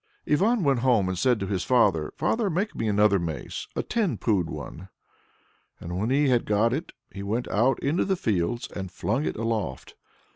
[0.27, 4.17] Ivan went home and said to his father, "Father, make me another mace, a ten
[4.17, 4.89] pood one."
[5.79, 9.35] And when he had got it he went out into the fields, and flung it
[9.35, 9.93] aloft.